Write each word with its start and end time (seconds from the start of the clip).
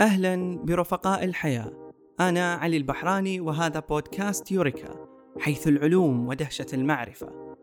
أهلا 0.00 0.58
برفقاء 0.64 1.24
الحياة. 1.24 1.92
أنا 2.20 2.54
علي 2.54 2.76
البحراني 2.76 3.40
وهذا 3.40 3.80
بودكاست 3.80 4.52
يوريكا 4.52 5.06
حيث 5.38 5.68
العلوم 5.68 6.28
ودهشة 6.28 6.66
المعرفة. 6.72 7.56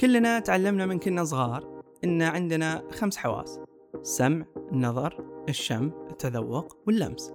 كلنا 0.00 0.38
تعلمنا 0.38 0.86
من 0.86 0.98
كنا 0.98 1.24
صغار 1.24 1.82
إن 2.04 2.22
عندنا 2.22 2.82
خمس 2.90 3.16
حواس 3.16 3.60
السمع، 3.94 4.44
النظر، 4.72 5.24
الشم، 5.48 5.90
التذوق 6.10 6.76
واللمس. 6.86 7.32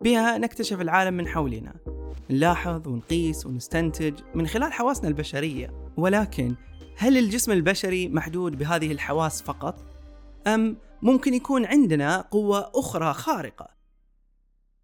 بها 0.00 0.38
نكتشف 0.38 0.80
العالم 0.80 1.14
من 1.14 1.28
حولنا 1.28 1.74
نلاحظ 2.30 2.88
ونقيس 2.88 3.46
ونستنتج 3.46 4.20
من 4.34 4.46
خلال 4.46 4.72
حواسنا 4.72 5.08
البشرية. 5.08 5.92
ولكن 5.96 6.54
هل 7.00 7.18
الجسم 7.18 7.52
البشري 7.52 8.08
محدود 8.08 8.58
بهذه 8.58 8.92
الحواس 8.92 9.42
فقط؟ 9.42 9.84
أم 10.46 10.76
ممكن 11.02 11.34
يكون 11.34 11.66
عندنا 11.66 12.20
قوة 12.20 12.70
أخرى 12.74 13.12
خارقة؟ 13.12 13.68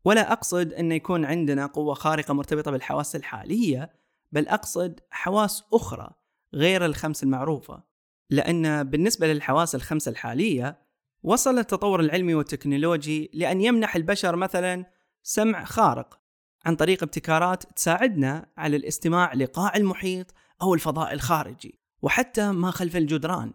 ولا 0.04 0.32
أقصد 0.32 0.72
أن 0.72 0.92
يكون 0.92 1.24
عندنا 1.24 1.66
قوة 1.66 1.94
خارقة 1.94 2.34
مرتبطة 2.34 2.70
بالحواس 2.70 3.16
الحالية 3.16 3.90
بل 4.32 4.48
أقصد 4.48 5.00
حواس 5.10 5.64
أخرى 5.72 6.10
غير 6.54 6.84
الخمس 6.84 7.22
المعروفة 7.22 7.82
لأن 8.30 8.84
بالنسبة 8.84 9.26
للحواس 9.26 9.74
الخمسة 9.74 10.10
الحالية 10.10 10.78
وصل 11.22 11.58
التطور 11.58 12.00
العلمي 12.00 12.34
والتكنولوجي 12.34 13.30
لأن 13.34 13.60
يمنح 13.60 13.96
البشر 13.96 14.36
مثلا 14.36 14.84
سمع 15.22 15.64
خارق 15.64 16.20
عن 16.66 16.76
طريق 16.76 17.02
ابتكارات 17.02 17.64
تساعدنا 17.76 18.46
على 18.56 18.76
الاستماع 18.76 19.34
لقاع 19.34 19.76
المحيط 19.76 20.34
أو 20.62 20.74
الفضاء 20.74 21.12
الخارجي 21.12 21.85
وحتى 22.02 22.52
ما 22.52 22.70
خلف 22.70 22.96
الجدران. 22.96 23.52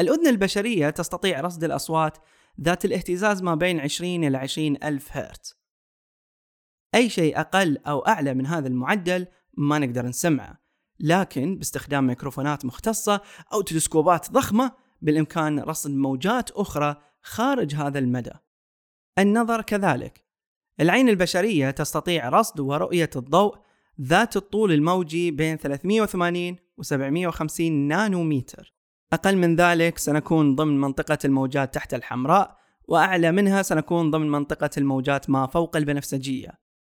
الأذن 0.00 0.26
البشرية 0.26 0.90
تستطيع 0.90 1.40
رصد 1.40 1.64
الأصوات 1.64 2.18
ذات 2.60 2.84
الاهتزاز 2.84 3.42
ما 3.42 3.54
بين 3.54 3.80
20 3.80 4.24
إلى 4.24 4.38
20 4.38 4.76
ألف 4.84 5.16
هرتز. 5.16 5.58
أي 6.94 7.08
شيء 7.08 7.40
أقل 7.40 7.78
أو 7.78 7.98
أعلى 8.00 8.34
من 8.34 8.46
هذا 8.46 8.68
المعدل 8.68 9.26
ما 9.56 9.78
نقدر 9.78 10.06
نسمعه 10.06 10.58
لكن 11.00 11.56
باستخدام 11.56 12.06
ميكروفونات 12.06 12.64
مختصة 12.64 13.20
أو 13.52 13.60
تلسكوبات 13.60 14.30
ضخمة 14.30 14.72
بالإمكان 15.02 15.58
رصد 15.58 15.90
موجات 15.90 16.50
أخرى 16.50 16.96
خارج 17.22 17.74
هذا 17.74 17.98
المدى. 17.98 18.32
النظر 19.18 19.62
كذلك. 19.62 20.24
العين 20.80 21.08
البشرية 21.08 21.70
تستطيع 21.70 22.28
رصد 22.28 22.60
ورؤية 22.60 23.10
الضوء 23.16 23.58
ذات 24.00 24.36
الطول 24.36 24.72
الموجي 24.72 25.30
بين 25.30 25.56
380 25.56 26.56
و 26.78 26.82
750 26.82 27.72
نانومتر 27.72 28.74
أقل 29.12 29.36
من 29.36 29.56
ذلك 29.56 29.98
سنكون 29.98 30.54
ضمن 30.54 30.80
منطقة 30.80 31.18
الموجات 31.24 31.74
تحت 31.74 31.94
الحمراء 31.94 32.58
وأعلى 32.88 33.32
منها 33.32 33.62
سنكون 33.62 34.10
ضمن 34.10 34.30
منطقة 34.30 34.70
الموجات 34.78 35.30
ما 35.30 35.46
فوق 35.46 35.76
البنفسجية. 35.76 36.50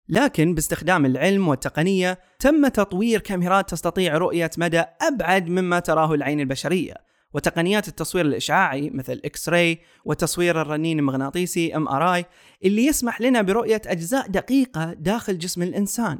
لكن 0.08 0.54
باستخدام 0.54 1.06
العلم 1.06 1.48
والتقنية 1.48 2.18
تم 2.38 2.68
تطوير 2.68 3.20
كاميرات 3.20 3.70
تستطيع 3.70 4.16
رؤية 4.16 4.50
مدى 4.58 4.84
أبعد 5.02 5.48
مما 5.48 5.78
تراه 5.78 6.14
العين 6.14 6.41
البشرية 6.41 6.94
وتقنيات 7.34 7.88
التصوير 7.88 8.26
الإشعاعي 8.26 8.91
مثل 8.91 9.20
X-ray 9.24 9.78
وتصوير 10.04 10.60
الرنين 10.60 10.98
المغناطيسي 10.98 11.76
MRI 11.77 12.24
اللي 12.64 12.86
يسمح 12.86 13.20
لنا 13.20 13.42
برؤية 13.42 13.82
أجزاء 13.86 14.28
دقيقة 14.28 14.92
داخل 14.92 15.38
جسم 15.38 15.62
الإنسان. 15.62 16.18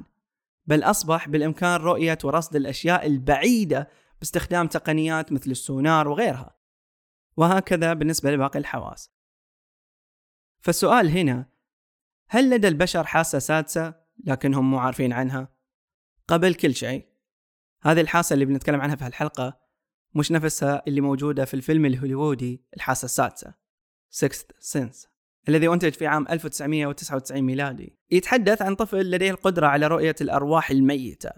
بل 0.67 0.83
أصبح 0.83 1.29
بالإمكان 1.29 1.81
رؤية 1.81 2.19
ورصد 2.25 2.57
الأشياء 2.57 3.07
البعيدة 3.07 3.89
باستخدام 4.21 4.67
تقنيات 4.67 5.33
مثل 5.33 5.51
السونار 5.51 6.09
وغيرها. 6.09 6.57
وهكذا 7.37 7.93
بالنسبة 7.93 8.31
لباقي 8.31 8.59
الحواس. 8.59 9.11
فالسؤال 10.61 11.09
هنا 11.09 11.47
هل 12.29 12.51
لدى 12.51 12.69
البشر 12.69 13.05
حاسة 13.05 13.39
سادسة 13.39 13.95
لكنهم 14.25 14.71
مو 14.71 14.79
عارفين 14.79 15.13
عنها؟ 15.13 15.49
قبل 16.29 16.55
كل 16.55 16.75
شيء 16.75 17.09
هذه 17.83 18.01
الحاسة 18.01 18.35
اللي 18.35 18.45
بنتكلم 18.45 18.81
عنها 18.81 18.97
في 18.97 19.05
هالحلقة 19.05 19.61
مش 20.15 20.33
نفسها 20.33 20.83
اللي 20.87 21.01
موجودة 21.01 21.45
في 21.45 21.55
الفيلم 21.55 21.87
الهوليوودي 21.87 22.65
الحاسة 22.77 23.05
السادسة 23.05 23.55
Sixth 24.13 24.51
Sense. 24.61 25.16
الذي 25.49 25.69
أنتج 25.69 25.93
في 25.93 26.07
عام 26.07 26.27
1999 26.31 27.43
ميلادي. 27.43 27.99
يتحدث 28.11 28.63
عن 28.63 28.75
طفل 28.75 29.11
لديه 29.11 29.31
القدرة 29.31 29.67
على 29.67 29.87
رؤية 29.87 30.15
الأرواح 30.21 30.71
الميتة. 30.71 31.31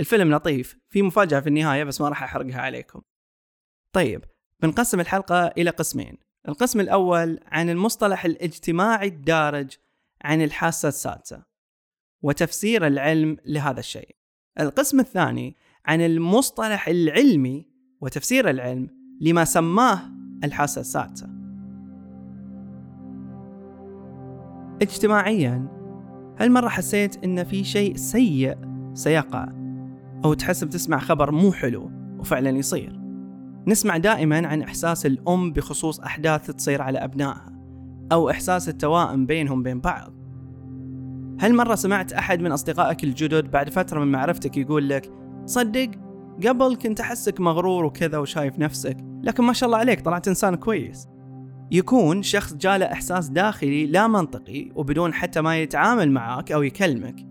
الفيلم 0.00 0.34
لطيف 0.34 0.76
في 0.90 1.02
مفاجأة 1.02 1.40
في 1.40 1.46
النهاية 1.46 1.84
بس 1.84 2.00
ما 2.00 2.08
راح 2.08 2.22
أحرقها 2.22 2.60
عليكم. 2.60 3.00
طيب 3.92 4.24
بنقسم 4.62 5.00
الحلقة 5.00 5.46
إلى 5.46 5.70
قسمين. 5.70 6.18
القسم 6.48 6.80
الأول 6.80 7.40
عن 7.46 7.70
المصطلح 7.70 8.24
الاجتماعي 8.24 9.08
الدارج 9.08 9.76
عن 10.22 10.42
الحاسة 10.42 10.88
السادسة 10.88 11.42
وتفسير 12.22 12.86
العلم 12.86 13.36
لهذا 13.46 13.80
الشيء. 13.80 14.16
القسم 14.60 15.00
الثاني 15.00 15.56
عن 15.86 16.00
المصطلح 16.00 16.88
العلمي 16.88 17.66
وتفسير 18.00 18.50
العلم 18.50 18.88
لما 19.20 19.44
سماه 19.44 20.00
الحاسة 20.44 20.80
السادسة. 20.80 21.33
اجتماعيا. 24.88 25.68
هل 26.36 26.52
مرة 26.52 26.68
حسيت 26.68 27.24
إن 27.24 27.44
في 27.44 27.64
شيء 27.64 27.96
سيء 27.96 28.56
سيقع؟ 28.94 29.48
أو 30.24 30.34
تحس 30.34 30.64
بتسمع 30.64 30.98
خبر 30.98 31.30
مو 31.30 31.52
حلو 31.52 31.90
وفعلا 32.18 32.50
يصير؟ 32.50 33.00
نسمع 33.66 33.96
دائما 33.96 34.46
عن 34.46 34.62
إحساس 34.62 35.06
الأم 35.06 35.52
بخصوص 35.52 36.00
أحداث 36.00 36.50
تصير 36.50 36.82
على 36.82 36.98
أبنائها 36.98 37.52
أو 38.12 38.30
إحساس 38.30 38.68
التوائم 38.68 39.26
بينهم 39.26 39.62
بين 39.62 39.80
بعض. 39.80 40.12
هل 41.40 41.54
مرة 41.54 41.74
سمعت 41.74 42.12
أحد 42.12 42.40
من 42.40 42.52
أصدقائك 42.52 43.04
الجدد 43.04 43.50
بعد 43.50 43.70
فترة 43.70 44.00
من 44.00 44.12
معرفتك 44.12 44.56
يقول 44.56 44.88
لك 44.88 45.10
تصدق 45.46 45.90
قبل 46.46 46.76
كنت 46.76 47.00
أحسك 47.00 47.40
مغرور 47.40 47.84
وكذا 47.84 48.18
وشايف 48.18 48.58
نفسك 48.58 48.96
لكن 49.22 49.44
ما 49.44 49.52
شاء 49.52 49.66
الله 49.66 49.78
عليك 49.78 50.00
طلعت 50.00 50.28
إنسان 50.28 50.54
كويس. 50.54 51.08
يكون 51.70 52.22
شخص 52.22 52.54
جاله 52.54 52.86
إحساس 52.86 53.28
داخلي 53.28 53.86
لا 53.86 54.06
منطقي 54.06 54.70
وبدون 54.74 55.14
حتى 55.14 55.40
ما 55.40 55.62
يتعامل 55.62 56.10
معك 56.10 56.52
أو 56.52 56.62
يكلمك 56.62 57.26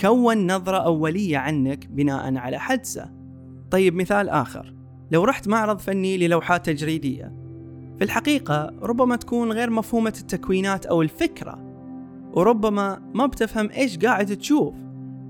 كون 0.00 0.52
نظرة 0.52 0.76
أولية 0.76 1.38
عنك 1.38 1.86
بناء 1.86 2.36
على 2.36 2.58
حدسة 2.58 3.10
طيب 3.70 3.94
مثال 3.94 4.28
آخر 4.28 4.74
لو 5.10 5.24
رحت 5.24 5.48
معرض 5.48 5.78
فني 5.78 6.18
للوحات 6.18 6.66
تجريدية 6.66 7.32
في 7.98 8.04
الحقيقة 8.04 8.74
ربما 8.82 9.16
تكون 9.16 9.52
غير 9.52 9.70
مفهومة 9.70 10.14
التكوينات 10.20 10.86
أو 10.86 11.02
الفكرة 11.02 11.66
وربما 12.32 13.10
ما 13.14 13.26
بتفهم 13.26 13.70
إيش 13.70 13.98
قاعد 13.98 14.36
تشوف 14.36 14.74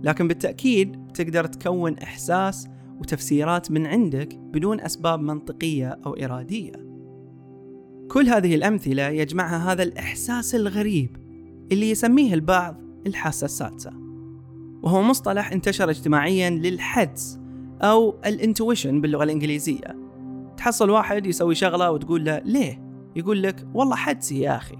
لكن 0.03 0.29
بالتأكيد 0.29 1.07
بتقدر 1.07 1.45
تكون 1.45 1.99
إحساس 1.99 2.69
وتفسيرات 2.99 3.71
من 3.71 3.87
عندك 3.87 4.35
بدون 4.35 4.81
أسباب 4.81 5.21
منطقية 5.21 5.99
أو 6.07 6.15
إرادية. 6.15 6.86
كل 8.17 8.29
هذه 8.29 8.55
الأمثلة 8.55 9.09
يجمعها 9.09 9.73
هذا 9.73 9.83
الإحساس 9.83 10.55
الغريب 10.55 11.17
اللي 11.73 11.91
يسميه 11.91 12.35
البعض 12.35 12.77
الحاسة 13.07 13.45
السادسة. 13.45 13.93
وهو 14.83 15.03
مصطلح 15.03 15.53
انتشر 15.53 15.91
اجتماعيا 15.91 16.51
للحدس 16.51 17.39
أو 17.83 18.15
الإنتويشن 18.27 19.01
باللغة 19.01 19.25
الإنجليزية. 19.25 19.97
تحصل 20.57 20.91
واحد 20.91 21.27
يسوي 21.27 21.55
شغلة 21.55 21.91
وتقول 21.91 22.25
له 22.25 22.39
ليه؟ 22.39 22.83
يقول 23.17 23.43
لك 23.43 23.67
والله 23.75 23.97
حدسي 23.97 24.41
يا 24.41 24.57
أخي. 24.57 24.77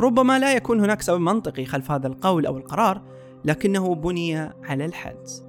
ربما 0.00 0.38
لا 0.38 0.56
يكون 0.56 0.80
هناك 0.80 1.02
سبب 1.02 1.20
منطقي 1.20 1.64
خلف 1.64 1.90
هذا 1.90 2.06
القول 2.06 2.46
أو 2.46 2.58
القرار 2.58 3.02
لكنه 3.44 3.94
بني 3.94 4.36
على 4.38 4.84
الحدس. 4.84 5.44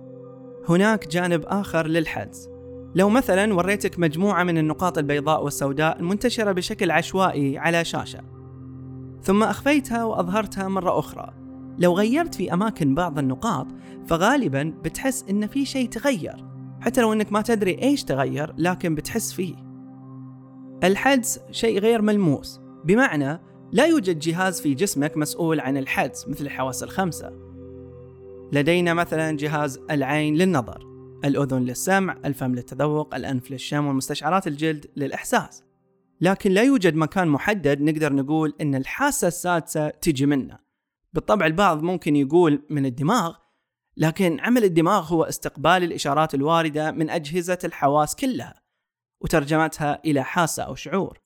هناك 0.70 1.08
جانب 1.08 1.44
آخر 1.46 1.88
للحدس 1.88 2.50
لو 2.96 3.10
مثلا 3.10 3.54
وريتك 3.54 4.00
مجموعة 4.00 4.44
من 4.44 4.58
النقاط 4.58 4.98
البيضاء 4.98 5.44
والسوداء 5.44 6.00
المنتشرة 6.00 6.52
بشكل 6.52 6.92
عشوائي 6.92 7.58
على 7.58 7.86
شاشة. 7.86 8.22
ثم 9.22 9.44
أخفيتها 9.44 10.04
وأظهرتها 10.04 10.68
مرة 10.68 11.00
أخرى. 11.00 11.34
لو 11.78 11.94
غيرت 11.94 12.36
في 12.36 12.54
أماكن 12.54 12.96
بعض 12.96 13.20
النقاط 13.20 13.68
فغالبا 14.08 14.74
بتحس 14.84 15.26
إن 15.30 15.48
في 15.48 15.66
شيء 15.66 15.90
تغير. 15.90 16.46
حتى 16.82 17.02
لو 17.02 17.14
إنك 17.14 17.32
ما 17.32 17.42
تدري 17.42 17.82
إيش 17.82 18.04
تغير 18.04 18.54
لكن 18.58 18.96
بتحس 18.96 19.34
فيه. 19.34 19.56
الحدس 20.84 21.40
شيء 21.52 21.80
غير 21.80 22.02
ملموس. 22.02 22.60
بمعنى 22.86 23.42
لا 23.72 23.86
يوجد 23.86 24.20
جهاز 24.20 24.62
في 24.62 24.74
جسمك 24.74 25.18
مسؤول 25.18 25.60
عن 25.60 25.78
الحدس 25.78 26.28
مثل 26.28 26.46
الحواس 26.46 26.84
الخمسة. 26.84 27.32
لدينا 28.52 28.94
مثلا 28.94 29.38
جهاز 29.38 29.80
العين 29.92 30.36
للنظر. 30.36 30.95
الأذن 31.26 31.62
للسمع 31.62 32.18
الفم 32.26 32.56
للتذوق 32.56 33.16
الأنف 33.16 33.52
للشم 33.52 33.86
ومستشعرات 33.86 34.48
الجلد 34.48 34.86
للإحساس. 34.96 35.64
لكن 36.22 36.52
لا 36.52 36.64
يوجد 36.64 36.96
مكان 36.96 37.28
محدد 37.28 37.82
نقدر 37.82 38.14
نقول 38.14 38.54
أن 38.62 38.76
الحاسة 38.76 39.28
السادسة 39.28 39.90
تجي 39.90 40.26
منه. 40.26 40.60
بالطبع 41.14 41.46
البعض 41.46 41.84
ممكن 41.84 42.16
يقول 42.16 42.64
من 42.70 42.86
الدماغ 42.86 43.36
لكن 43.98 44.40
عمل 44.40 44.64
الدماغ 44.64 45.14
هو 45.14 45.24
استقبال 45.24 45.84
الإشارات 45.84 46.36
الواردة 46.36 46.92
من 46.92 47.10
أجهزة 47.10 47.60
الحواس 47.64 48.16
كلها 48.16 48.62
وترجمتها 49.22 50.02
إلى 50.06 50.24
حاسة 50.24 50.64
أو 50.64 50.76
شعور. 50.76 51.20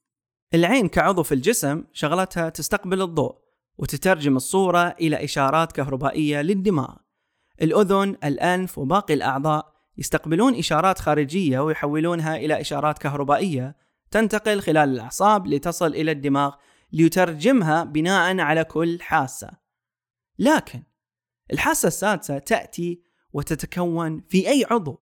العين 0.53 0.87
كعضو 0.87 1.23
في 1.23 1.31
الجسم 1.31 1.83
شغلتها 1.93 2.49
تستقبل 2.49 3.01
الضوء 3.01 3.35
وتترجم 3.77 4.35
الصورة 4.35 4.95
إلى 5.01 5.23
إشارات 5.23 5.71
كهربائية 5.71 6.41
للدماغ. 6.41 6.95
الأذن، 7.61 8.15
الأنف 8.23 8.77
وباقي 8.77 9.13
الأعضاء 9.13 9.78
يستقبلون 9.99 10.55
إشارات 10.55 10.99
خارجية 10.99 11.59
ويحولونها 11.59 12.35
إلى 12.35 12.61
إشارات 12.61 12.97
كهربائية 12.97 13.75
تنتقل 14.11 14.61
خلال 14.61 14.89
الأعصاب 14.89 15.47
لتصل 15.47 15.87
إلى 15.87 16.11
الدماغ 16.11 16.55
ليترجمها 16.91 17.83
بناء 17.83 18.39
على 18.39 18.63
كل 18.63 19.01
حاسة. 19.01 19.51
لكن 20.39 20.83
الحاسة 21.51 21.87
السادسة 21.87 22.37
تأتي 22.37 23.01
وتتكون 23.33 24.21
في 24.29 24.49
أي 24.49 24.65
عضو. 24.71 25.01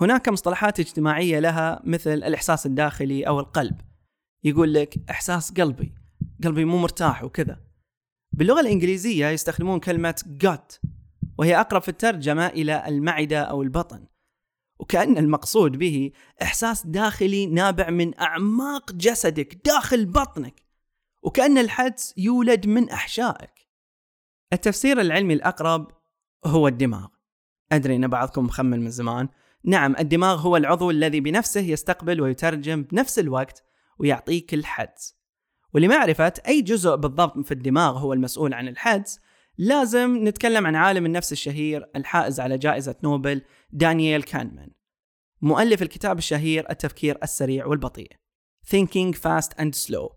هناك 0.00 0.28
مصطلحات 0.28 0.80
اجتماعية 0.80 1.38
لها 1.38 1.82
مثل 1.84 2.10
الإحساس 2.10 2.66
الداخلي 2.66 3.26
أو 3.26 3.40
القلب. 3.40 3.80
يقول 4.44 4.74
لك 4.74 5.10
إحساس 5.10 5.52
قلبي 5.52 5.94
قلبي 6.44 6.64
مو 6.64 6.78
مرتاح 6.78 7.24
وكذا. 7.24 7.60
باللغة 8.32 8.60
الإنجليزية 8.60 9.26
يستخدمون 9.26 9.80
كلمة 9.80 10.22
gut. 10.44 10.88
وهي 11.42 11.60
أقرب 11.60 11.82
في 11.82 11.88
الترجمة 11.88 12.46
إلى 12.46 12.88
المعدة 12.88 13.40
أو 13.40 13.62
البطن. 13.62 14.06
وكأن 14.78 15.18
المقصود 15.18 15.76
به 15.76 16.10
إحساس 16.42 16.86
داخلي 16.86 17.46
نابع 17.46 17.90
من 17.90 18.20
أعماق 18.20 18.92
جسدك 18.92 19.60
داخل 19.64 20.06
بطنك 20.06 20.62
وكأن 21.22 21.58
الحدس 21.58 22.14
يولد 22.16 22.66
من 22.66 22.90
أحشائك. 22.90 23.68
التفسير 24.52 25.00
العلمي 25.00 25.34
الأقرب 25.34 25.90
هو 26.44 26.68
الدماغ. 26.68 27.06
أدري 27.72 27.96
أن 27.96 28.08
بعضكم 28.08 28.44
مخمن 28.44 28.80
من 28.80 28.90
زمان. 28.90 29.28
نعم 29.64 29.96
الدماغ 29.98 30.40
هو 30.40 30.56
العضو 30.56 30.90
الذي 30.90 31.20
بنفسه 31.20 31.60
يستقبل 31.60 32.20
ويترجم 32.20 32.82
بنفس 32.82 33.18
الوقت 33.18 33.64
ويعطيك 33.98 34.54
الحدس. 34.54 35.16
ولمعرفة 35.74 36.32
أي 36.48 36.62
جزء 36.62 36.96
بالضبط 36.96 37.38
في 37.38 37.54
الدماغ 37.54 37.98
هو 37.98 38.12
المسؤول 38.12 38.54
عن 38.54 38.68
الحدس 38.68 39.20
لازم 39.58 40.28
نتكلم 40.28 40.66
عن 40.66 40.76
عالم 40.76 41.06
النفس 41.06 41.32
الشهير 41.32 41.90
الحائز 41.96 42.40
على 42.40 42.58
جائزة 42.58 42.94
نوبل 43.04 43.42
دانييل 43.70 44.22
كانمان 44.22 44.70
مؤلف 45.42 45.82
الكتاب 45.82 46.18
الشهير 46.18 46.70
التفكير 46.70 47.18
السريع 47.22 47.66
والبطيء 47.66 48.10
Thinking 48.66 49.14
Fast 49.14 49.56
and 49.60 49.74
Slow 49.86 50.12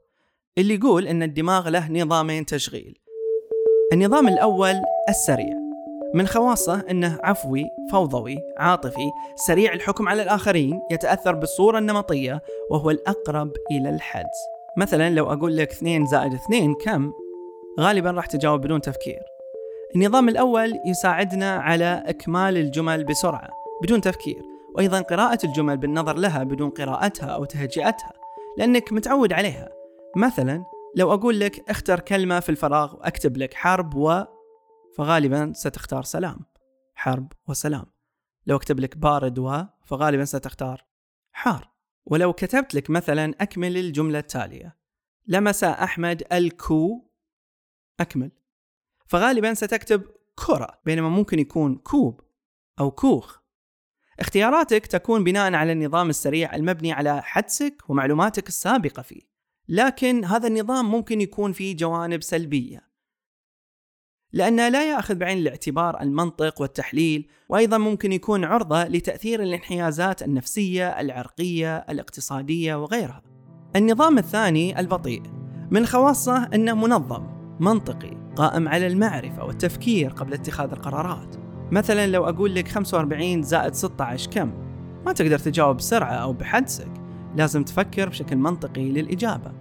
اللي 0.57 0.75
يقول 0.75 1.07
أن 1.07 1.23
الدماغ 1.23 1.69
له 1.69 1.91
نظامين 1.91 2.45
تشغيل. 2.45 2.97
النظام 3.93 4.27
الأول 4.27 4.73
السريع 5.09 5.55
من 6.13 6.27
خواصه 6.27 6.85
أنه 6.89 7.19
عفوي 7.23 7.63
فوضوي 7.91 8.37
عاطفي 8.57 9.11
سريع 9.47 9.73
الحكم 9.73 10.09
على 10.09 10.23
الآخرين 10.23 10.81
يتأثر 10.91 11.35
بالصورة 11.35 11.77
النمطية 11.77 12.41
وهو 12.71 12.91
الأقرب 12.91 13.51
إلى 13.71 13.89
الحدس. 13.89 14.37
مثلا 14.77 15.09
لو 15.09 15.33
أقول 15.33 15.57
لك 15.57 15.71
2 15.71 16.05
زائد 16.05 16.33
2 16.33 16.73
كم؟ 16.73 17.11
غالبا 17.79 18.11
راح 18.11 18.25
تجاوب 18.25 18.61
بدون 18.61 18.81
تفكير. 18.81 19.19
النظام 19.95 20.29
الأول 20.29 20.73
يساعدنا 20.85 21.55
على 21.55 22.03
إكمال 22.05 22.57
الجمل 22.57 23.03
بسرعة 23.03 23.49
بدون 23.83 24.01
تفكير 24.01 24.41
وأيضا 24.75 25.01
قراءة 25.01 25.39
الجمل 25.43 25.77
بالنظر 25.77 26.17
لها 26.17 26.43
بدون 26.43 26.69
قراءتها 26.69 27.29
أو 27.29 27.45
تهجئتها 27.45 28.13
لأنك 28.57 28.93
متعود 28.93 29.33
عليها. 29.33 29.69
مثلا 30.15 30.65
لو 30.95 31.13
أقول 31.13 31.39
لك 31.39 31.69
اختر 31.69 31.99
كلمة 31.99 32.39
في 32.39 32.49
الفراغ 32.49 32.95
وأكتب 32.95 33.37
لك 33.37 33.53
حرب 33.53 33.95
و 33.95 34.23
فغالبا 34.97 35.53
ستختار 35.55 36.03
سلام. 36.03 36.39
حرب 36.95 37.31
وسلام. 37.47 37.85
لو 38.47 38.55
أكتب 38.55 38.79
لك 38.79 38.97
بارد 38.97 39.39
و 39.39 39.61
فغالبا 39.85 40.25
ستختار 40.25 40.85
حار. 41.31 41.69
ولو 42.05 42.33
كتبت 42.33 42.75
لك 42.75 42.89
مثلا 42.89 43.33
أكمل 43.41 43.77
الجملة 43.77 44.19
التالية. 44.19 44.75
لمس 45.27 45.63
أحمد 45.63 46.23
الكو 46.33 47.05
أكمل. 47.99 48.31
فغالبا 49.07 49.53
ستكتب 49.53 50.03
كرة 50.35 50.79
بينما 50.85 51.09
ممكن 51.09 51.39
يكون 51.39 51.75
كوب 51.75 52.21
أو 52.79 52.91
كوخ. 52.91 53.39
اختياراتك 54.19 54.87
تكون 54.87 55.23
بناء 55.23 55.53
على 55.53 55.71
النظام 55.71 56.09
السريع 56.09 56.55
المبني 56.55 56.91
على 56.91 57.21
حدسك 57.21 57.83
ومعلوماتك 57.89 58.47
السابقة 58.47 59.01
فيه. 59.01 59.21
لكن 59.67 60.25
هذا 60.25 60.47
النظام 60.47 60.91
ممكن 60.91 61.21
يكون 61.21 61.51
فيه 61.51 61.77
جوانب 61.77 62.23
سلبية. 62.23 62.85
لأنه 64.33 64.69
لا 64.69 64.91
يأخذ 64.91 65.15
بعين 65.15 65.37
الاعتبار 65.37 66.01
المنطق 66.01 66.61
والتحليل 66.61 67.29
وأيضا 67.49 67.77
ممكن 67.77 68.11
يكون 68.11 68.43
عرضة 68.43 68.83
لتأثير 68.83 69.43
الانحيازات 69.43 70.23
النفسية 70.23 70.99
العرقية 70.99 71.77
الاقتصادية 71.77 72.75
وغيرها. 72.75 73.23
النظام 73.75 74.17
الثاني 74.17 74.79
البطيء 74.79 75.23
من 75.71 75.85
خواصه 75.85 76.49
أنه 76.53 76.73
منظم. 76.73 77.34
منطقي 77.59 78.17
قائم 78.35 78.67
على 78.67 78.87
المعرفة 78.87 79.45
والتفكير 79.45 80.11
قبل 80.11 80.33
اتخاذ 80.33 80.71
القرارات. 80.71 81.35
مثلا 81.71 82.07
لو 82.07 82.29
أقول 82.29 82.55
لك 82.55 82.67
45 82.67 83.43
زائد 83.43 83.73
16 83.73 84.31
كم؟ 84.31 84.51
ما 85.05 85.13
تقدر 85.13 85.39
تجاوب 85.39 85.77
بسرعة 85.77 86.13
أو 86.13 86.33
بحدسك. 86.33 86.91
لازم 87.35 87.63
تفكر 87.63 88.09
بشكل 88.09 88.35
منطقي 88.35 88.91
للإجابة. 88.91 89.51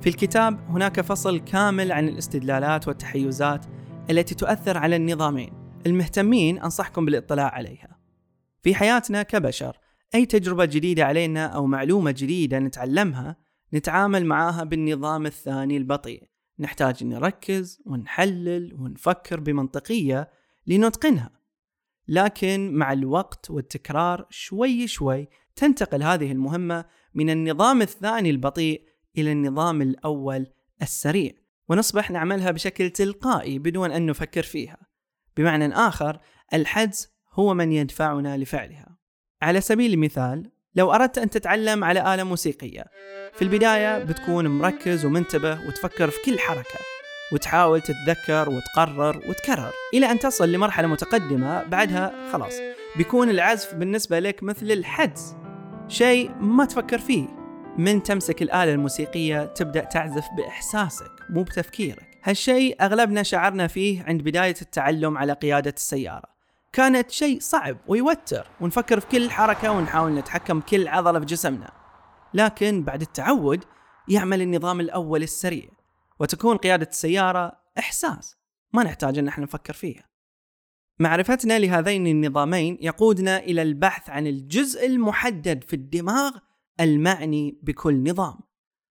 في 0.00 0.08
الكتاب 0.08 0.60
هناك 0.68 1.00
فصل 1.00 1.38
كامل 1.38 1.92
عن 1.92 2.08
الاستدلالات 2.08 2.88
والتحيزات 2.88 3.66
التي 4.10 4.34
تؤثر 4.34 4.78
على 4.78 4.96
النظامين. 4.96 5.52
المهتمين 5.86 6.58
أنصحكم 6.58 7.04
بالاطلاع 7.04 7.54
عليها. 7.54 7.98
في 8.62 8.74
حياتنا 8.74 9.22
كبشر 9.22 9.76
أي 10.14 10.26
تجربة 10.26 10.64
جديدة 10.64 11.04
علينا 11.04 11.46
أو 11.46 11.66
معلومة 11.66 12.10
جديدة 12.10 12.58
نتعلمها 12.58 13.36
نتعامل 13.74 14.26
معاها 14.26 14.64
بالنظام 14.64 15.26
الثاني 15.26 15.76
البطيء. 15.76 16.33
نحتاج 16.58 17.04
نركز 17.04 17.82
ونحلل 17.86 18.74
ونفكر 18.74 19.40
بمنطقية 19.40 20.30
لنتقنها. 20.66 21.30
لكن 22.08 22.72
مع 22.72 22.92
الوقت 22.92 23.50
والتكرار 23.50 24.26
شوي 24.30 24.86
شوي 24.86 25.28
تنتقل 25.56 26.02
هذه 26.02 26.32
المهمة 26.32 26.84
من 27.14 27.30
النظام 27.30 27.82
الثاني 27.82 28.30
البطيء 28.30 28.84
إلى 29.18 29.32
النظام 29.32 29.82
الأول 29.82 30.46
السريع. 30.82 31.32
ونصبح 31.68 32.10
نعملها 32.10 32.50
بشكل 32.50 32.90
تلقائي 32.90 33.58
بدون 33.58 33.92
أن 33.92 34.06
نفكر 34.06 34.42
فيها. 34.42 34.78
بمعنى 35.36 35.74
آخر 35.74 36.20
الحدس 36.54 37.12
هو 37.32 37.54
من 37.54 37.72
يدفعنا 37.72 38.36
لفعلها. 38.36 38.98
على 39.42 39.60
سبيل 39.60 39.92
المثال 39.92 40.53
لو 40.76 40.92
أردت 40.92 41.18
أن 41.18 41.30
تتعلم 41.30 41.84
على 41.84 42.14
آلة 42.14 42.24
موسيقية 42.24 42.84
في 43.34 43.42
البداية 43.42 44.04
بتكون 44.04 44.46
مركز 44.46 45.04
ومنتبه 45.04 45.58
وتفكر 45.68 46.10
في 46.10 46.18
كل 46.24 46.38
حركة 46.38 46.78
وتحاول 47.32 47.80
تتذكر 47.80 48.50
وتقرر 48.50 49.16
وتكرر 49.28 49.70
إلى 49.94 50.10
أن 50.10 50.18
تصل 50.18 50.52
لمرحلة 50.52 50.86
متقدمة 50.86 51.62
بعدها 51.62 52.32
خلاص 52.32 52.54
بيكون 52.96 53.30
العزف 53.30 53.74
بالنسبة 53.74 54.18
لك 54.18 54.42
مثل 54.42 54.70
الحدس 54.70 55.34
شيء 55.88 56.30
ما 56.40 56.64
تفكر 56.64 56.98
فيه. 56.98 57.26
من 57.78 58.02
تمسك 58.02 58.42
الآلة 58.42 58.72
الموسيقية 58.72 59.44
تبدأ 59.44 59.84
تعزف 59.84 60.24
بإحساسك 60.36 61.10
مو 61.30 61.42
بتفكيرك. 61.42 62.18
هالشيء 62.24 62.76
أغلبنا 62.80 63.22
شعرنا 63.22 63.66
فيه 63.66 64.02
عند 64.02 64.22
بداية 64.22 64.54
التعلم 64.62 65.18
على 65.18 65.32
قيادة 65.32 65.74
السيارة. 65.76 66.33
كانت 66.74 67.10
شيء 67.10 67.40
صعب 67.40 67.76
ويوتر 67.86 68.46
ونفكر 68.60 69.00
في 69.00 69.06
كل 69.06 69.30
حركة 69.30 69.70
ونحاول 69.72 70.14
نتحكم 70.14 70.60
كل 70.60 70.88
عضلة 70.88 71.20
في 71.20 71.26
جسمنا. 71.26 71.70
لكن 72.34 72.84
بعد 72.84 73.00
التعود 73.00 73.64
يعمل 74.08 74.42
النظام 74.42 74.80
الأول 74.80 75.22
السريع 75.22 75.68
وتكون 76.20 76.56
قيادة 76.56 76.88
السيارة 76.90 77.52
إحساس 77.78 78.36
ما 78.72 78.82
نحتاج 78.82 79.18
أن 79.18 79.28
إحنا 79.28 79.44
نفكر 79.44 79.72
فيها. 79.72 80.04
معرفتنا 80.98 81.58
لهذين 81.58 82.06
النظامين 82.06 82.78
يقودنا 82.80 83.38
إلى 83.38 83.62
البحث 83.62 84.10
عن 84.10 84.26
الجزء 84.26 84.86
المحدد 84.86 85.64
في 85.64 85.76
الدماغ 85.76 86.30
المعني 86.80 87.58
بكل 87.62 88.10
نظام. 88.10 88.38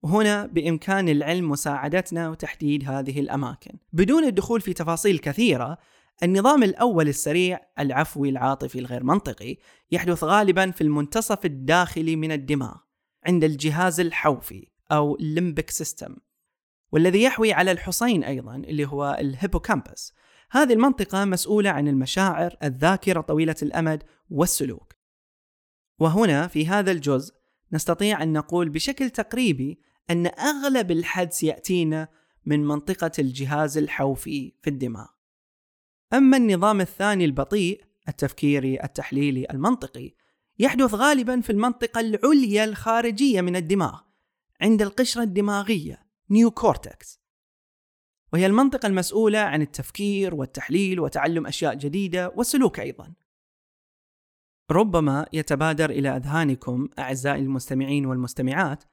وهنا 0.03 0.45
بإمكان 0.45 1.09
العلم 1.09 1.49
مساعدتنا 1.49 2.29
وتحديد 2.29 2.89
هذه 2.89 3.19
الأماكن. 3.19 3.77
بدون 3.93 4.23
الدخول 4.23 4.61
في 4.61 4.73
تفاصيل 4.73 5.19
كثيرة 5.19 5.77
النظام 6.23 6.63
الأول 6.63 7.07
السريع 7.07 7.59
العفوي 7.79 8.29
العاطفي 8.29 8.79
الغير 8.79 9.03
منطقي 9.03 9.57
يحدث 9.91 10.23
غالبا 10.23 10.71
في 10.71 10.81
المنتصف 10.81 11.45
الداخلي 11.45 12.15
من 12.15 12.31
الدماغ 12.31 12.75
عند 13.25 13.43
الجهاز 13.43 13.99
الحوفي 13.99 14.67
أو 14.91 15.15
ال 15.15 15.23
limbic 15.23 15.69
system 15.69 16.15
والذي 16.93 17.23
يحوي 17.23 17.53
على 17.53 17.71
الحصين 17.71 18.23
أيضا 18.23 18.55
اللي 18.55 18.85
هو 18.85 19.17
ال 19.19 19.26
hippocampus. 19.26 20.13
هذه 20.51 20.73
المنطقة 20.73 21.25
مسؤولة 21.25 21.69
عن 21.69 21.87
المشاعر 21.87 22.57
الذاكرة 22.63 23.21
طويلة 23.21 23.55
الأمد 23.61 24.03
والسلوك. 24.29 24.93
وهنا 25.99 26.47
في 26.47 26.67
هذا 26.67 26.91
الجزء 26.91 27.33
نستطيع 27.71 28.23
أن 28.23 28.33
نقول 28.33 28.69
بشكل 28.69 29.09
تقريبي 29.09 29.79
أن 30.09 30.27
أغلب 30.27 30.91
الحدس 30.91 31.43
يأتينا 31.43 32.07
من 32.45 32.65
منطقة 32.65 33.11
الجهاز 33.19 33.77
الحوفي 33.77 34.53
في 34.61 34.69
الدماغ. 34.69 35.07
أما 36.13 36.37
النظام 36.37 36.81
الثاني 36.81 37.25
البطيء 37.25 37.83
التفكيري 38.07 38.83
التحليلي 38.83 39.47
المنطقي 39.51 40.11
يحدث 40.59 40.93
غالبا 40.93 41.41
في 41.41 41.49
المنطقة 41.49 41.99
العليا 41.99 42.63
الخارجية 42.63 43.41
من 43.41 43.55
الدماغ 43.55 44.01
عند 44.61 44.81
القشرة 44.81 45.23
الدماغية 45.23 46.05
نيو 46.29 46.51
كورتكس. 46.51 47.19
وهي 48.33 48.45
المنطقة 48.45 48.87
المسؤولة 48.87 49.39
عن 49.39 49.61
التفكير 49.61 50.35
والتحليل 50.35 50.99
وتعلم 50.99 51.47
أشياء 51.47 51.73
جديدة 51.73 52.33
والسلوك 52.35 52.79
أيضا. 52.79 53.13
ربما 54.71 55.25
يتبادر 55.33 55.89
إلى 55.89 56.09
أذهانكم 56.09 56.89
أعزائي 56.99 57.41
المستمعين 57.41 58.05
والمستمعات 58.05 58.83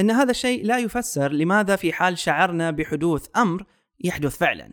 أن 0.00 0.10
هذا 0.10 0.30
الشيء 0.30 0.64
لا 0.64 0.78
يفسر 0.78 1.32
لماذا 1.32 1.76
في 1.76 1.92
حال 1.92 2.18
شعرنا 2.18 2.70
بحدوث 2.70 3.28
أمر 3.36 3.66
يحدث 4.00 4.36
فعلا. 4.36 4.72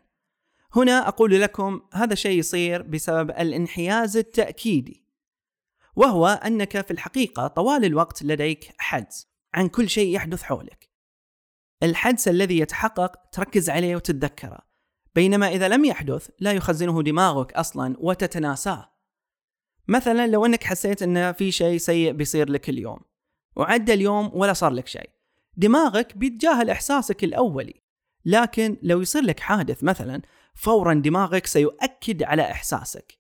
هنا 0.75 1.07
أقول 1.07 1.41
لكم 1.41 1.81
هذا 1.93 2.13
الشيء 2.13 2.39
يصير 2.39 2.81
بسبب 2.81 3.29
الانحياز 3.29 4.17
التأكيدي 4.17 5.03
وهو 5.95 6.27
أنك 6.27 6.81
في 6.81 6.91
الحقيقة 6.91 7.47
طوال 7.47 7.85
الوقت 7.85 8.23
لديك 8.23 8.73
حدس 8.77 9.27
عن 9.53 9.67
كل 9.67 9.89
شيء 9.89 10.15
يحدث 10.15 10.43
حولك. 10.43 10.89
الحدس 11.83 12.27
الذي 12.27 12.59
يتحقق 12.59 13.29
تركز 13.31 13.69
عليه 13.69 13.95
وتتذكره 13.95 14.59
بينما 15.15 15.47
إذا 15.47 15.67
لم 15.67 15.85
يحدث 15.85 16.29
لا 16.39 16.51
يخزنه 16.51 17.03
دماغك 17.03 17.53
أصلا 17.53 17.95
وتتناساه. 17.99 18.93
مثلا 19.87 20.27
لو 20.27 20.45
أنك 20.45 20.63
حسيت 20.63 21.03
أن 21.03 21.31
في 21.31 21.51
شيء 21.51 21.77
سيء 21.77 22.11
بيصير 22.11 22.49
لك 22.49 22.69
اليوم 22.69 22.99
وعدى 23.55 23.93
اليوم 23.93 24.31
ولا 24.33 24.53
صار 24.53 24.71
لك 24.71 24.87
شيء 24.87 25.09
دماغك 25.57 26.17
بيتجاهل 26.17 26.69
إحساسك 26.69 27.23
الأولي. 27.23 27.83
لكن 28.25 28.77
لو 28.83 29.01
يصير 29.01 29.21
لك 29.21 29.39
حادث 29.39 29.83
مثلا 29.83 30.21
فورا 30.53 30.93
دماغك 30.93 31.45
سيؤكد 31.45 32.23
على 32.23 32.51
إحساسك 32.51 33.17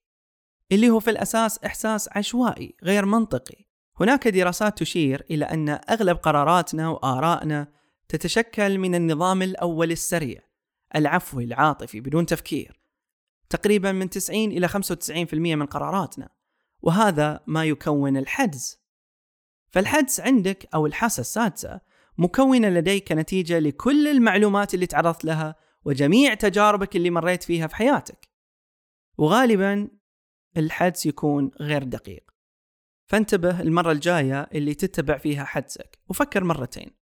اللي 0.71 0.89
هو 0.89 0.99
في 0.99 1.09
الأساس 1.09 1.63
إحساس 1.63 2.09
عشوائي 2.11 2.75
غير 2.83 3.05
منطقي. 3.05 3.65
هناك 3.99 4.27
دراسات 4.27 4.77
تشير 4.77 5.25
إلى 5.31 5.45
أن 5.45 5.69
أغلب 5.69 6.17
قراراتنا 6.17 6.89
وآرائنا 6.89 7.67
تتشكل 8.09 8.77
من 8.77 8.95
النظام 8.95 9.41
الأول 9.41 9.91
السريع 9.91 10.41
العفوي 10.95 11.43
العاطفي 11.43 11.99
بدون 11.99 12.25
تفكير 12.25 12.79
تقريبا 13.49 13.91
من 13.91 14.09
90 14.09 14.51
إلى 14.51 14.69
95% 14.69 15.33
من 15.33 15.65
قراراتنا 15.65 16.29
وهذا 16.81 17.39
ما 17.47 17.65
يكون 17.65 18.17
الحدس 18.17 18.79
فالحدس 19.71 20.19
عندك 20.19 20.69
أو 20.73 20.85
الحاسة 20.85 21.21
السادسة 21.21 21.79
مكونة 22.17 22.69
لديك 22.69 23.13
كنتيجة 23.13 23.59
لكل 23.59 24.07
المعلومات 24.07 24.73
اللي 24.73 24.85
تعرضت 24.85 25.25
لها 25.25 25.55
وجميع 25.85 26.33
تجاربك 26.33 26.95
اللي 26.95 27.09
مريت 27.09 27.43
فيها 27.43 27.67
في 27.67 27.75
حياتك. 27.75 28.29
وغالبا 29.17 29.89
الحدس 30.57 31.05
يكون 31.05 31.51
غير 31.59 31.83
دقيق. 31.83 32.31
فانتبه 33.11 33.61
المرة 33.61 33.91
الجاية 33.91 34.41
اللي 34.41 34.73
تتبع 34.73 35.17
فيها 35.17 35.43
حدسك 35.43 35.99
وفكر 36.09 36.43
مرتين. 36.43 37.02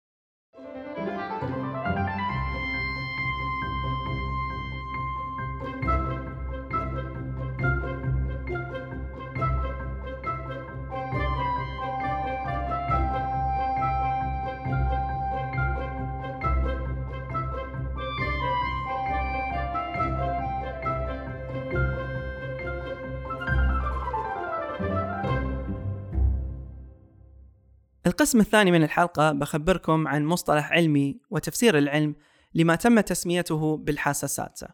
القسم 28.15 28.39
الثاني 28.39 28.71
من 28.71 28.83
الحلقة 28.83 29.31
بخبركم 29.31 30.07
عن 30.07 30.25
مصطلح 30.25 30.71
علمي 30.71 31.17
وتفسير 31.29 31.77
العلم 31.77 32.15
لما 32.53 32.75
تم 32.75 32.99
تسميته 32.99 33.77
بالحاسة 33.77 34.25
السادسة. 34.25 34.67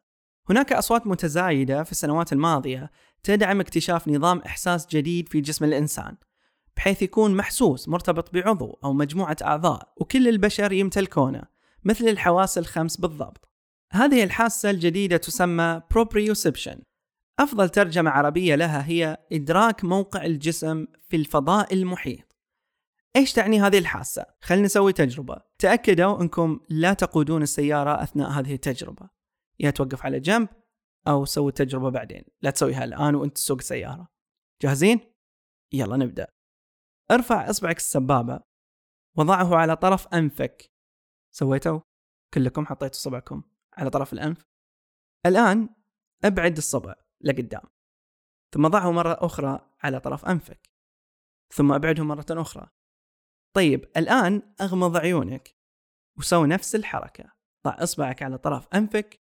هناك 0.49 0.73
أصوات 0.73 1.07
متزايدة 1.07 1.83
في 1.83 1.91
السنوات 1.91 2.33
الماضية 2.33 2.91
تدعم 3.23 3.59
اكتشاف 3.59 4.07
نظام 4.07 4.39
إحساس 4.39 4.87
جديد 4.87 5.29
في 5.29 5.41
جسم 5.41 5.65
الإنسان 5.65 6.15
بحيث 6.77 7.01
يكون 7.01 7.35
محسوس 7.35 7.89
مرتبط 7.89 8.33
بعضو 8.33 8.79
أو 8.83 8.93
مجموعة 8.93 9.37
أعضاء 9.41 9.93
وكل 9.97 10.27
البشر 10.27 10.71
يمتلكونه 10.71 11.43
مثل 11.83 12.07
الحواس 12.07 12.57
الخمس 12.57 12.97
بالضبط. 12.97 13.49
هذه 13.91 14.23
الحاسة 14.23 14.69
الجديدة 14.69 15.17
تسمى 15.17 15.81
proprioception 15.93 16.77
أفضل 17.39 17.69
ترجمة 17.69 18.11
عربية 18.11 18.55
لها 18.55 18.87
هي 18.87 19.17
إدراك 19.31 19.83
موقع 19.83 20.25
الجسم 20.25 20.87
في 21.09 21.15
الفضاء 21.15 21.73
المحيط 21.73 22.30
إيش 23.15 23.33
تعني 23.33 23.61
هذه 23.61 23.77
الحاسة؟ 23.77 24.25
خلينا 24.41 24.65
نسوي 24.65 24.93
تجربة. 24.93 25.41
تأكدوا 25.59 26.21
إنكم 26.21 26.59
لا 26.69 26.93
تقودون 26.93 27.41
السيارة 27.41 28.03
أثناء 28.03 28.29
هذه 28.29 28.53
التجربة. 28.53 29.09
يا 29.59 29.69
توقف 29.69 30.05
على 30.05 30.19
جنب 30.19 30.49
أو 31.07 31.25
سوي 31.25 31.49
التجربة 31.49 31.89
بعدين، 31.89 32.23
لا 32.41 32.49
تسويها 32.49 32.83
الآن 32.83 33.15
وأنت 33.15 33.35
تسوق 33.35 33.57
السيارة. 33.57 34.07
جاهزين؟ 34.61 34.99
يلا 35.73 35.97
نبدأ. 35.97 36.27
ارفع 37.11 37.49
إصبعك 37.49 37.77
السبابة 37.77 38.39
وضعه 39.17 39.55
على 39.55 39.75
طرف 39.75 40.07
أنفك. 40.07 40.71
سويتوا؟ 41.35 41.79
كلكم 42.33 42.65
حطيتوا 42.65 42.99
صبعكم 42.99 43.43
على 43.73 43.89
طرف 43.89 44.13
الأنف. 44.13 44.45
الآن 45.25 45.69
أبعد 46.23 46.57
الصبع 46.57 46.95
لقدام. 47.21 47.63
ثم 48.53 48.67
ضعه 48.67 48.91
مرة 48.91 49.17
أخرى 49.19 49.69
على 49.83 49.99
طرف 49.99 50.25
أنفك 50.25 50.69
ثم 51.53 51.71
أبعده 51.71 52.03
مرة 52.03 52.25
أخرى 52.29 52.69
طيب 53.53 53.85
الآن 53.97 54.53
أغمض 54.61 54.97
عيونك 54.97 55.55
وسوي 56.17 56.47
نفس 56.47 56.75
الحركة. 56.75 57.31
ضع 57.67 57.83
إصبعك 57.83 58.23
على 58.23 58.37
طرف 58.37 58.67
أنفك 58.67 59.21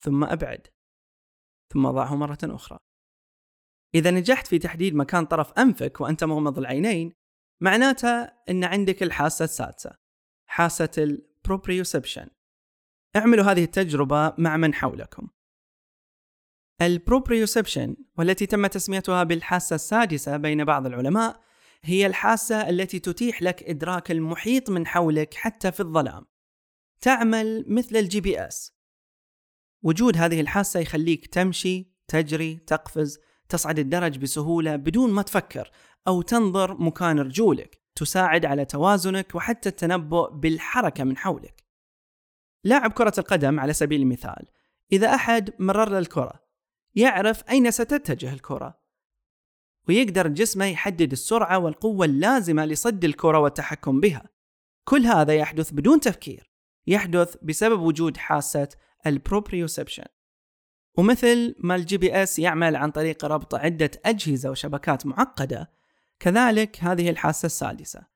ثم 0.00 0.24
أبعد 0.24 0.66
ثم 1.72 1.90
ضعه 1.90 2.16
مرة 2.16 2.38
أخرى. 2.42 2.78
إذا 3.94 4.10
نجحت 4.10 4.46
في 4.46 4.58
تحديد 4.58 4.94
مكان 4.94 5.24
طرف 5.24 5.52
أنفك 5.52 6.00
وأنت 6.00 6.24
مغمض 6.24 6.58
العينين 6.58 7.12
معناتها 7.60 8.42
أن 8.50 8.64
عندك 8.64 9.02
الحاسة 9.02 9.44
السادسة 9.44 9.96
حاسة 10.48 10.90
البروبريوسبشن 10.98 12.28
اعملوا 13.16 13.44
هذه 13.44 13.64
التجربة 13.64 14.34
مع 14.38 14.56
من 14.56 14.74
حولكم. 14.74 15.28
ال 16.82 16.90
proprioception 16.90 17.96
والتي 18.18 18.46
تم 18.46 18.66
تسميتها 18.66 19.24
بالحاسة 19.24 19.74
السادسة 19.74 20.36
بين 20.36 20.64
بعض 20.64 20.86
العلماء 20.86 21.47
هي 21.84 22.06
الحاسة 22.06 22.68
التي 22.68 22.98
تتيح 22.98 23.42
لك 23.42 23.62
إدراك 23.62 24.10
المحيط 24.10 24.70
من 24.70 24.86
حولك 24.86 25.34
حتى 25.34 25.72
في 25.72 25.80
الظلام. 25.80 26.26
تعمل 27.00 27.64
مثل 27.68 27.96
ال 27.96 28.20
GPS. 28.20 28.78
وجود 29.82 30.16
هذه 30.16 30.40
الحاسة 30.40 30.80
يخليك 30.80 31.26
تمشي، 31.26 31.92
تجري، 32.08 32.54
تقفز، 32.54 33.18
تصعد 33.48 33.78
الدرج 33.78 34.18
بسهولة 34.18 34.76
بدون 34.76 35.10
ما 35.10 35.22
تفكر 35.22 35.70
أو 36.08 36.22
تنظر 36.22 36.82
مكان 36.82 37.18
رجولك، 37.18 37.82
تساعد 37.94 38.44
على 38.44 38.64
توازنك 38.64 39.34
وحتى 39.34 39.68
التنبؤ 39.68 40.30
بالحركة 40.30 41.04
من 41.04 41.16
حولك. 41.16 41.64
لاعب 42.64 42.92
كرة 42.92 43.12
القدم 43.18 43.60
على 43.60 43.72
سبيل 43.72 44.00
المثال، 44.00 44.46
إذا 44.92 45.14
أحد 45.14 45.50
مرر 45.58 45.88
له 45.88 45.98
الكرة، 45.98 46.44
يعرف 46.94 47.50
أين 47.50 47.70
ستتجه 47.70 48.32
الكرة 48.32 48.80
ويقدر 49.88 50.28
جسمه 50.28 50.64
يحدد 50.64 51.12
السرعة 51.12 51.58
والقوة 51.58 52.06
اللازمة 52.06 52.64
لصد 52.64 53.04
الكرة 53.04 53.38
والتحكم 53.38 54.00
بها. 54.00 54.28
كل 54.84 55.06
هذا 55.06 55.34
يحدث 55.34 55.70
بدون 55.70 56.00
تفكير، 56.00 56.50
يحدث 56.86 57.36
بسبب 57.42 57.80
وجود 57.80 58.16
حاسة 58.16 58.68
ال 59.06 59.12
proprioception. 59.12 60.04
ومثل 60.98 61.54
ما 61.58 61.74
ال 61.74 61.96
GPS 61.96 62.38
يعمل 62.38 62.76
عن 62.76 62.90
طريق 62.90 63.24
ربط 63.24 63.54
عدة 63.54 63.90
أجهزة 64.04 64.50
وشبكات 64.50 65.06
معقدة، 65.06 65.70
كذلك 66.20 66.84
هذه 66.84 67.10
الحاسة 67.10 67.46
السادسة. 67.46 68.06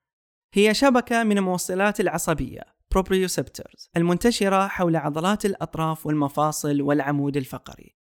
هي 0.53 0.73
شبكة 0.73 1.23
من 1.23 1.37
الموصلات 1.37 1.99
العصبية 1.99 2.61
proprioceptors 2.95 3.87
المنتشرة 3.97 4.67
حول 4.67 4.95
عضلات 4.95 5.45
الأطراف 5.45 6.05
والمفاصل 6.05 6.81
والعمود 6.81 7.37
الفقري. 7.37 7.95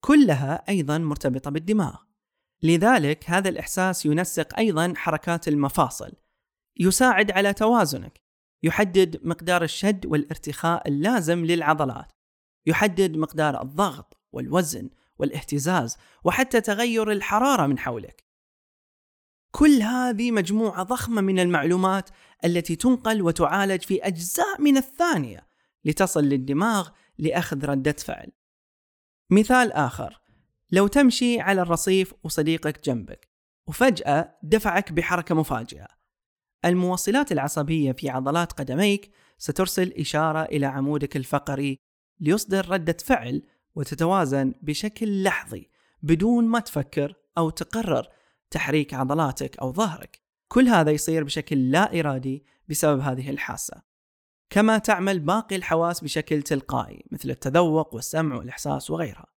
كلها 0.00 0.64
أيضا 0.68 0.98
مرتبطة 0.98 1.50
بالدماغ. 1.50 1.96
لذلك 2.64 3.30
هذا 3.30 3.48
الإحساس 3.48 4.06
ينسق 4.06 4.58
أيضا 4.58 4.92
حركات 4.96 5.48
المفاصل 5.48 6.12
يساعد 6.80 7.30
على 7.30 7.52
توازنك 7.52 8.20
يحدد 8.62 9.20
مقدار 9.26 9.62
الشد 9.62 10.06
والارتخاء 10.06 10.88
اللازم 10.88 11.44
للعضلات 11.44 12.12
يحدد 12.66 13.16
مقدار 13.16 13.62
الضغط 13.62 14.20
والوزن 14.32 14.90
والاهتزاز 15.18 15.96
وحتى 16.24 16.60
تغير 16.60 17.12
الحرارة 17.12 17.66
من 17.66 17.78
حولك. 17.78 18.24
كل 19.50 19.82
هذه 19.82 20.30
مجموعة 20.30 20.82
ضخمة 20.82 21.20
من 21.20 21.38
المعلومات 21.38 22.10
التي 22.44 22.76
تنقل 22.76 23.22
وتعالج 23.22 23.82
في 23.82 24.06
أجزاء 24.06 24.60
من 24.60 24.76
الثانية 24.76 25.46
لتصل 25.84 26.24
للدماغ 26.24 26.88
لأخذ 27.18 27.64
ردة 27.66 27.92
فعل. 27.92 28.32
مثال 29.30 29.72
آخر. 29.72 30.23
لو 30.74 30.86
تمشي 30.86 31.40
على 31.40 31.62
الرصيف 31.62 32.14
وصديقك 32.24 32.84
جنبك 32.84 33.28
وفجأة 33.68 34.38
دفعك 34.42 34.92
بحركة 34.92 35.34
مفاجئة. 35.34 35.86
الموصلات 36.64 37.32
العصبية 37.32 37.92
في 37.92 38.08
عضلات 38.08 38.52
قدميك 38.52 39.10
سترسل 39.38 39.92
إشارة 39.92 40.42
إلى 40.42 40.66
عمودك 40.66 41.16
الفقري 41.16 41.78
ليصدر 42.20 42.70
ردة 42.70 42.96
فعل 43.04 43.42
وتتوازن 43.74 44.54
بشكل 44.62 45.22
لحظي 45.22 45.70
بدون 46.02 46.44
ما 46.44 46.60
تفكر 46.60 47.14
أو 47.38 47.50
تقرر 47.50 48.08
تحريك 48.50 48.94
عضلاتك 48.94 49.58
أو 49.58 49.72
ظهرك. 49.72 50.20
كل 50.48 50.68
هذا 50.68 50.90
يصير 50.90 51.24
بشكل 51.24 51.70
لا 51.70 52.00
إرادي 52.00 52.44
بسبب 52.68 53.00
هذه 53.00 53.30
الحاسة. 53.30 53.82
كما 54.50 54.78
تعمل 54.78 55.20
باقي 55.20 55.56
الحواس 55.56 56.04
بشكل 56.04 56.42
تلقائي 56.42 57.04
مثل 57.10 57.30
التذوق 57.30 57.94
والسمع 57.94 58.36
والإحساس 58.36 58.90
وغيرها. 58.90 59.33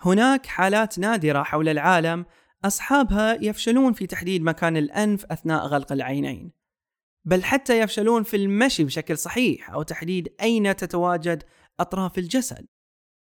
هناك 0.00 0.46
حالات 0.46 0.98
نادرة 0.98 1.42
حول 1.42 1.68
العالم 1.68 2.26
أصحابها 2.64 3.34
يفشلون 3.44 3.92
في 3.92 4.06
تحديد 4.06 4.42
مكان 4.42 4.76
الأنف 4.76 5.24
أثناء 5.24 5.66
غلق 5.66 5.92
العينين. 5.92 6.52
بل 7.24 7.44
حتى 7.44 7.80
يفشلون 7.80 8.22
في 8.22 8.36
المشي 8.36 8.84
بشكل 8.84 9.18
صحيح 9.18 9.70
أو 9.70 9.82
تحديد 9.82 10.34
أين 10.42 10.76
تتواجد 10.76 11.42
أطراف 11.80 12.18
الجسد. 12.18 12.66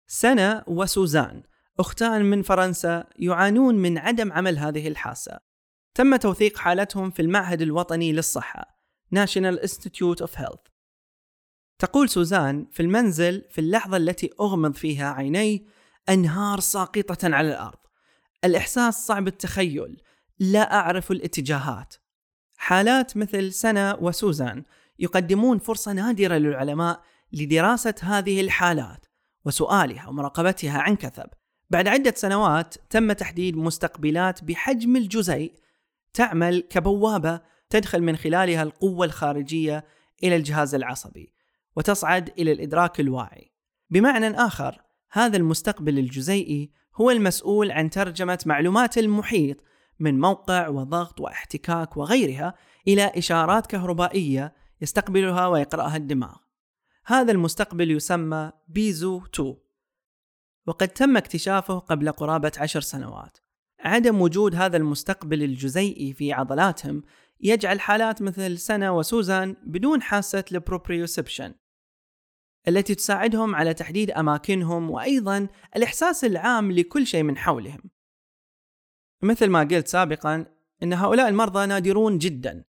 سنة 0.06 0.62
وسوزان 0.66 1.42
أختان 1.80 2.24
من 2.24 2.42
فرنسا 2.42 3.04
يعانون 3.18 3.74
من 3.74 3.98
عدم 3.98 4.32
عمل 4.32 4.58
هذه 4.58 4.88
الحاسة. 4.88 5.38
تم 5.94 6.16
توثيق 6.16 6.58
حالتهم 6.58 7.10
في 7.10 7.22
المعهد 7.22 7.62
الوطني 7.62 8.12
للصحة 8.12 8.74
National 9.14 9.58
Institute 9.62 10.26
of 10.26 10.30
Health. 10.30 10.70
تقول 11.78 12.08
سوزان 12.08 12.66
في 12.72 12.80
المنزل 12.80 13.44
في 13.50 13.60
اللحظة 13.60 13.96
التي 13.96 14.30
أغمض 14.40 14.74
فيها 14.74 15.12
عيني 15.12 15.66
أنهار 16.08 16.60
ساقطة 16.60 17.34
على 17.34 17.48
الأرض. 17.48 17.78
الإحساس 18.44 19.06
صعب 19.06 19.28
التخيل. 19.28 20.02
لا 20.38 20.74
أعرف 20.74 21.10
الاتجاهات. 21.10 21.94
حالات 22.56 23.16
مثل 23.16 23.52
سنة 23.52 23.94
وسوزان 23.94 24.62
يقدمون 24.98 25.58
فرصة 25.58 25.92
نادرة 25.92 26.34
للعلماء 26.34 27.02
لدراسة 27.32 27.94
هذه 28.00 28.40
الحالات 28.40 29.06
وسؤالها 29.44 30.08
ومراقبتها 30.08 30.78
عن 30.78 30.96
كثب. 30.96 31.26
بعد 31.70 31.88
عدة 31.88 32.14
سنوات 32.16 32.74
تم 32.90 33.12
تحديد 33.12 33.56
مستقبلات 33.56 34.44
بحجم 34.44 34.96
الجزيء. 34.96 35.54
تعمل 36.14 36.60
كبوابة 36.70 37.40
تدخل 37.70 38.02
من 38.02 38.16
خلالها 38.16 38.62
القوة 38.62 39.06
الخارجية 39.06 39.84
إلى 40.22 40.36
الجهاز 40.36 40.74
العصبي 40.74 41.32
وتصعد 41.76 42.32
إلى 42.38 42.52
الإدراك 42.52 43.00
الواعي. 43.00 43.52
بمعنى 43.90 44.30
آخر 44.30 44.83
هذا 45.14 45.36
المستقبل 45.36 45.98
الجزيئي 45.98 46.70
هو 46.96 47.10
المسؤول 47.10 47.70
عن 47.70 47.90
ترجمة 47.90 48.38
معلومات 48.46 48.98
المحيط 48.98 49.64
من 49.98 50.20
موقع 50.20 50.68
وضغط 50.68 51.20
واحتكاك 51.20 51.96
وغيرها 51.96 52.54
إلى 52.88 53.12
إشارات 53.16 53.66
كهربائية 53.66 54.54
يستقبلها 54.80 55.46
ويقرأها 55.46 55.96
الدماغ. 55.96 56.36
هذا 57.06 57.32
المستقبل 57.32 57.90
يسمى 57.90 58.52
Piezo 58.68 59.22
2 59.34 59.56
وقد 60.66 60.88
تم 60.88 61.16
اكتشافه 61.16 61.78
قبل 61.78 62.12
قرابة 62.12 62.52
عشر 62.58 62.80
سنوات. 62.80 63.38
عدم 63.80 64.20
وجود 64.20 64.54
هذا 64.54 64.76
المستقبل 64.76 65.42
الجزيئي 65.42 66.12
في 66.12 66.32
عضلاتهم 66.32 67.02
يجعل 67.40 67.80
حالات 67.80 68.22
مثل 68.22 68.58
سنة 68.58 68.96
وسوزان 68.96 69.56
بدون 69.66 70.02
حاسة 70.02 70.44
ال 70.52 70.59
proprioception 70.59 71.54
التي 72.68 72.94
تساعدهم 72.94 73.54
على 73.54 73.74
تحديد 73.74 74.10
أماكنهم 74.10 74.90
وأيضا 74.90 75.48
الإحساس 75.76 76.24
العام 76.24 76.72
لكل 76.72 77.06
شيء 77.06 77.22
من 77.22 77.36
حولهم. 77.36 77.80
مثل 79.22 79.50
ما 79.50 79.60
قلت 79.60 79.88
سابقا 79.88 80.46
أن 80.82 80.92
هؤلاء 80.92 81.28
المرضى 81.28 81.66
نادرون 81.66 82.18
جدا 82.18 82.64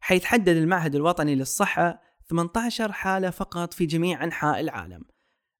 حيث 0.00 0.24
حدد 0.24 0.48
المعهد 0.48 0.94
الوطني 0.94 1.34
للصحة 1.34 2.02
18 2.30 2.92
حالة 2.92 3.30
فقط 3.30 3.74
في 3.74 3.86
جميع 3.86 4.24
أنحاء 4.24 4.60
العالم 4.60 5.02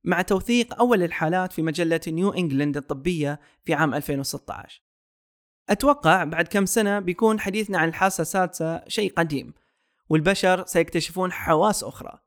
مع 0.04 0.22
توثيق 0.22 0.78
أول 0.78 1.02
الحالات 1.02 1.52
في 1.52 1.62
مجلة 1.62 2.00
نيو 2.08 2.30
إنجلند 2.30 2.76
الطبية 2.76 3.40
في 3.64 3.74
عام 3.74 3.94
2016 3.94 4.82
أتوقع 5.68 6.24
بعد 6.24 6.48
كم 6.48 6.66
سنة 6.66 6.98
بيكون 6.98 7.40
حديثنا 7.40 7.78
عن 7.78 7.88
الحاسة 7.88 8.22
السادسة 8.22 8.88
شيء 8.88 9.12
قديم 9.12 9.54
والبشر 10.08 10.66
سيكتشفون 10.66 11.32
حواس 11.32 11.84
أخرى. 11.84 12.18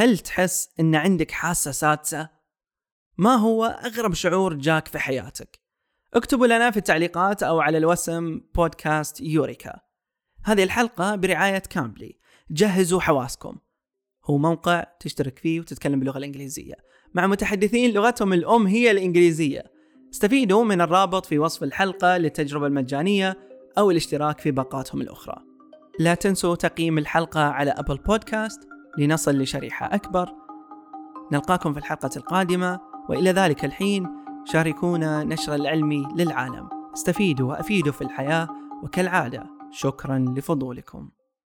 هل 0.00 0.18
تحس 0.18 0.68
إن 0.80 0.94
عندك 0.94 1.30
حاسة 1.30 1.70
سادسة؟ 1.70 2.28
ما 3.18 3.34
هو 3.34 3.64
أغرب 3.64 4.14
شعور 4.14 4.54
جاك 4.54 4.88
في 4.88 4.98
حياتك؟ 4.98 5.60
اكتبوا 6.14 6.46
لنا 6.46 6.70
في 6.70 6.76
التعليقات 6.76 7.42
أو 7.42 7.60
على 7.60 7.78
الوسم 7.78 8.40
بودكاست 8.54 9.20
يوريكا. 9.20 9.80
هذه 10.44 10.62
الحلقة 10.62 11.16
برعاية 11.16 11.58
كامبلي. 11.58 12.18
جهزوا 12.50 13.00
حواسكم. 13.00 13.56
هو 14.24 14.38
موقع 14.38 14.84
تشترك 15.00 15.38
فيه 15.38 15.60
وتتكلم 15.60 15.98
باللغة 15.98 16.18
الإنجليزية 16.18 16.74
مع 17.14 17.26
متحدثين 17.26 17.90
لغتهم 17.90 18.32
الأم 18.32 18.66
هي 18.66 18.90
الإنجليزية 18.90 19.64
استفيدوا 20.12 20.64
من 20.64 20.80
الرابط 20.80 21.26
في 21.26 21.38
وصف 21.38 21.62
الحلقة 21.62 22.16
للتجربة 22.16 22.66
المجانية 22.66 23.38
أو 23.78 23.90
الاشتراك 23.90 24.40
في 24.40 24.50
باقاتهم 24.50 25.00
الأخرى 25.00 25.36
لا 25.98 26.14
تنسوا 26.14 26.54
تقييم 26.54 26.98
الحلقة 26.98 27.40
على 27.40 27.70
أبل 27.70 27.96
بودكاست 27.96 28.70
لنصل 28.98 29.38
لشريحة 29.38 29.94
أكبر. 29.94 30.34
نلقاكم 31.32 31.72
في 31.72 31.78
الحلقة 31.78 32.10
القادمة 32.16 32.80
وإلى 33.08 33.30
ذلك 33.30 33.64
الحين 33.64 34.08
شاركونا 34.44 35.24
نشر 35.24 35.54
العلمي 35.54 36.08
للعالم. 36.16 36.68
استفيدوا 36.94 37.48
وأفيدوا 37.50 37.92
في 37.92 38.02
الحياة 38.02 38.48
وكالعادة 38.82 39.46
شكرا 39.70 40.18
لفضولكم. 40.18 41.08